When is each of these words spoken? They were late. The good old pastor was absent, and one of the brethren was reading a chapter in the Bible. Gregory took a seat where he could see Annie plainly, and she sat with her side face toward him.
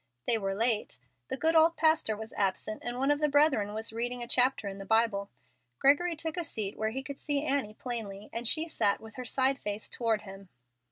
They 0.25 0.39
were 0.39 0.55
late. 0.55 0.97
The 1.27 1.37
good 1.37 1.55
old 1.55 1.75
pastor 1.77 2.17
was 2.17 2.33
absent, 2.33 2.81
and 2.83 2.97
one 2.97 3.11
of 3.11 3.19
the 3.19 3.29
brethren 3.29 3.71
was 3.75 3.93
reading 3.93 4.23
a 4.23 4.27
chapter 4.27 4.67
in 4.67 4.79
the 4.79 4.83
Bible. 4.83 5.29
Gregory 5.77 6.15
took 6.15 6.37
a 6.37 6.43
seat 6.43 6.75
where 6.75 6.89
he 6.89 7.03
could 7.03 7.19
see 7.19 7.43
Annie 7.43 7.75
plainly, 7.75 8.27
and 8.33 8.47
she 8.47 8.67
sat 8.67 8.99
with 8.99 9.13
her 9.17 9.25
side 9.25 9.59
face 9.59 9.87
toward 9.87 10.23
him. 10.23 10.49